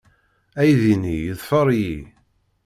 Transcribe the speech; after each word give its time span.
Aydi-nni 0.59 1.15
yeḍfer-iyi. 1.17 1.99